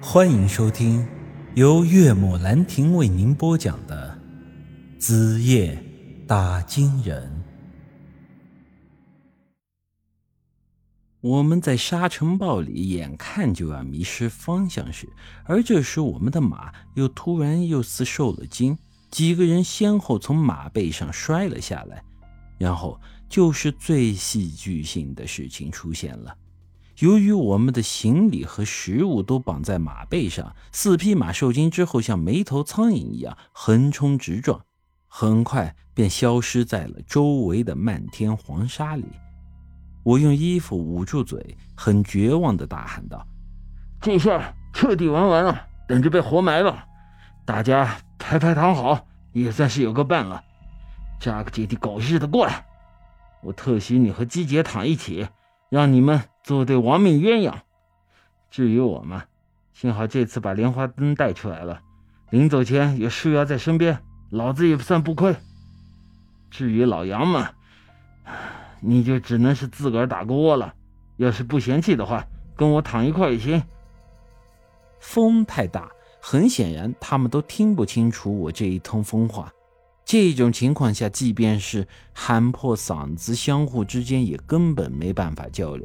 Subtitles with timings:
[0.00, 1.06] 欢迎收听
[1.54, 4.18] 由岳母兰亭为您播讲的
[5.00, 5.82] 《子夜
[6.26, 7.22] 打金人》。
[11.22, 15.08] 我们在沙尘暴里眼看就要迷失方向时，
[15.44, 18.76] 而这时我们的马又突然又似受了惊，
[19.10, 22.04] 几个人先后从马背上摔了下来，
[22.58, 23.00] 然后
[23.30, 26.36] 就是最戏剧性的事情出现了。
[27.00, 34.58] 由于我们的行李和食物都绑在马背上，四匹马受惊之后，像没头苍蝇一样横冲直撞，
[35.06, 39.04] 很快便消失在了周围的漫天黄沙里。
[40.02, 43.26] 我用衣服捂住嘴，很绝望地大喊道
[44.00, 46.82] ：“这下彻底玩完了，等着被活埋了！
[47.44, 50.42] 大家排排躺好，也算是有个伴了。
[51.20, 52.64] 扎个姐的狗日的过来！
[53.42, 55.26] 我特许你和姬姐躺一起，
[55.68, 57.54] 让你们做对亡命鸳鸯。
[58.50, 59.22] 至于我们，
[59.72, 61.80] 幸好这次把莲花灯带出来了，
[62.30, 63.98] 临走前有树妖在身边，
[64.30, 65.34] 老子也算不亏。
[66.50, 67.46] 至于老杨们……”
[68.80, 70.72] 你就只能是自个儿打个窝了。
[71.16, 72.24] 要是不嫌弃的话，
[72.54, 73.60] 跟我躺一块也行。
[75.00, 75.88] 风太大，
[76.20, 79.50] 很显然他们都听不清楚我这一通疯话。
[80.06, 85.84] 这种情况下，即便是喊破嗓子，相互之间也根本没办法交流。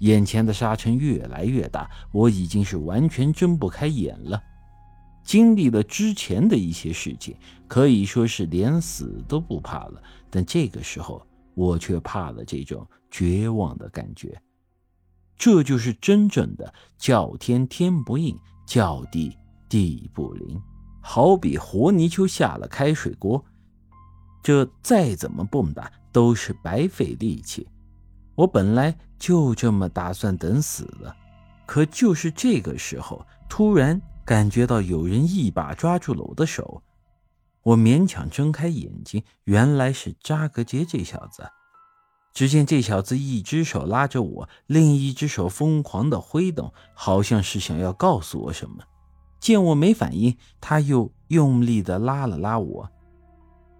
[0.00, 4.38] 眼前的沙尘越来越大，我已经是完全睁不开眼了。
[5.24, 7.34] 经历了之前的一些事情，
[7.66, 10.02] 可以说是连死都不怕了。
[10.28, 14.38] 但这个时候，我却怕了这种绝望的感觉，
[15.38, 19.34] 这就是真正的叫天天不应，叫地
[19.66, 20.60] 地不灵，
[21.08, 23.44] 好比活泥鳅下了开水锅，
[24.42, 27.68] 这再怎么蹦跶都是白费力气。
[28.34, 31.14] 我本来就这么打算等死了，
[31.64, 36.82] 可就是这个时候，突然感觉到有人一把抓住了我的手。
[37.62, 41.48] 我勉强睁开眼睛，原来是扎格杰这小子。
[42.34, 48.82] 只见这小子一只手拉着我，另一只手疯狂地挥动，好像是想要告诉我什么。
[49.38, 52.90] 见我没反应，他又用力地拉了拉我。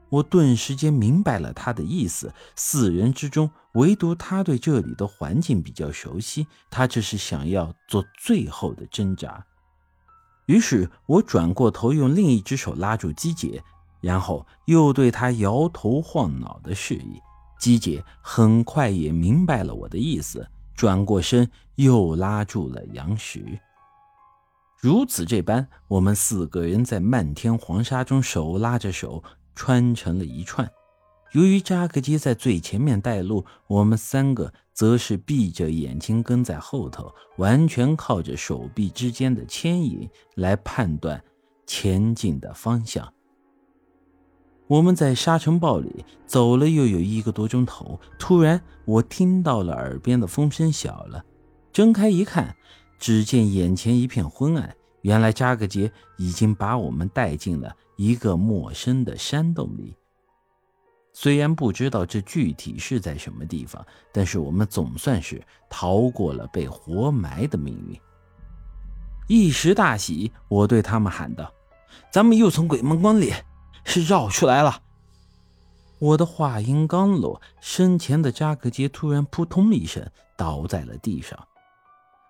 [0.09, 9.45] 我顿时间明白了他的意思：四人之中，唯独他对这里的环境比较熟悉，他这是想要做最后的挣扎。
[10.47, 13.63] 于是我转过头，用另一只手拉住姬姐。
[14.03, 17.21] 然后又对他摇头晃脑的示意，
[17.59, 20.47] 姬姐很快也明白了我的意思，
[20.77, 23.59] 转过身又拉住了杨石。
[24.87, 29.21] 如此这般，我们四个人在漫天黄沙中手拉着手
[29.53, 30.71] 穿成了一串。
[31.33, 41.21] 由于扎克基在最前面带路，我们三个则是闭着眼睛跟在后头，完全靠着手臂之间的牵引来判断
[41.67, 43.13] 前进的方向。
[44.69, 51.25] 我们在沙尘暴里走了又有一个多钟头，突然我听到了耳边的风声小了，
[51.73, 52.55] 睁开一看，
[52.99, 54.75] 只见眼前一片昏暗。
[55.03, 59.95] 原来扎格杰已经把我们带进了一个陌生的山洞里。
[61.13, 65.41] 虽然不知道这具体是在什么地方，但是我们总算是
[65.71, 67.99] 逃过了被活埋的命运。
[69.29, 71.53] 一时大喜，我对他们喊道
[72.13, 73.33] ：“咱们又从鬼门关里……”
[73.89, 74.83] 是绕出来了。
[76.01, 80.05] 我的话音刚落，身前的扎克杰突然扑通一声
[80.37, 81.39] 倒在了地上。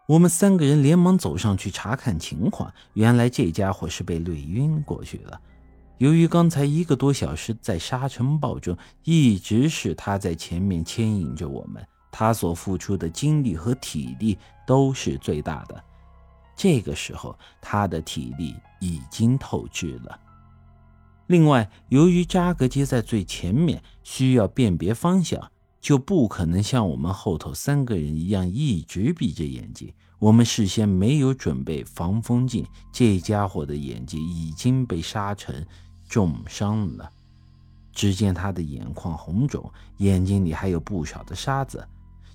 [0.07, 5.41] 我们三个人连忙走上去查看情况，原来这家伙是被累晕过去了。
[5.99, 15.83] 由于刚才一个多小时在沙尘暴中，一直是他在前面牵引着我们，他所付出的精力和体力都是最大的。
[16.55, 20.21] 这个时候，他的体力已经透支了。
[21.27, 25.51] 另外，由于扎格杰在最前面，需要辨别方向，
[25.87, 29.95] 就不可能像我们后头三个人一样一直闭着眼睛。
[30.19, 35.65] 我们事先没有准备防风镜，这家伙的眼睛已经被沙尘
[36.09, 37.09] 重伤了。
[37.93, 41.87] 只见他的眼眶红肿，眼睛里还有不少的沙子。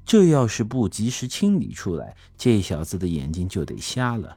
[0.05, 4.33] 这要是不及时清理出来，这小子的眼睛就得瞎了。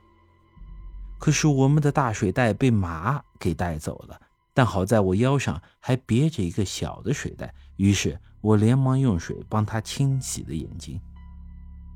[1.21, 4.21] 可是我们的大水袋被马给带走了。
[4.55, 10.99] 但好在我腰上还别着一个小的水袋，于是我连忙用水帮他清洗了眼睛。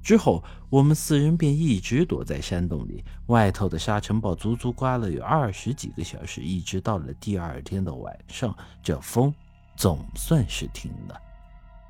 [0.02, 9.32] 之后，我们四人便一直躲在山洞里，外头的沙尘暴足足刮了有二十几个小时，一直到了第二天的晚上，这风
[9.76, 11.20] 总算是停了。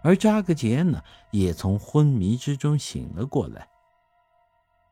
[0.02, 1.00] 而扎格杰呢，
[1.30, 3.68] 也从昏迷之中醒了过来。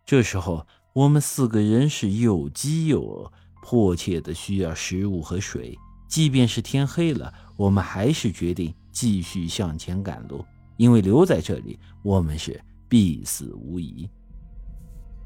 [0.04, 3.32] 这时候，我们四个人是又饥又饿，
[3.68, 5.76] 迫切的需要食物和水。
[6.06, 10.44] 即便是天黑了，我们还是决定继续向前赶路，
[10.76, 14.08] 因为留在这里，我们是必死无疑。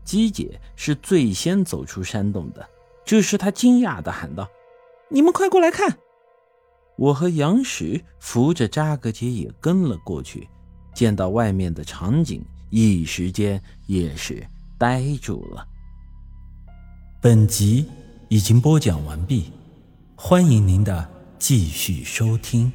[0.07, 2.67] 姬姐是最先走出山洞的，
[3.05, 4.49] 这时她惊讶地喊道
[5.13, 5.99] ：“你们快过来看！”
[6.97, 10.49] 我和杨石扶着扎格姐也跟了过去，
[10.95, 14.43] 见到外面的场景，一时间也是
[14.79, 15.67] 呆住了。
[17.21, 17.87] 本集
[18.31, 19.51] 已经播讲完毕。
[20.15, 22.71] 欢迎您的继续收听。